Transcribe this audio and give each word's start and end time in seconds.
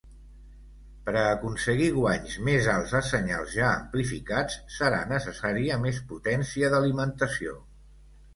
Per 1.09 1.13
a 1.23 1.25
aconseguir 1.33 1.89
guanys 1.97 2.37
més 2.47 2.69
alts 2.75 2.93
a 3.01 3.01
senyals 3.09 3.53
ja 3.57 3.67
amplificats, 3.73 4.57
serà 4.79 5.03
necessària 5.13 5.79
més 5.85 6.01
potència 6.15 6.73
d'alimentació. 6.77 7.57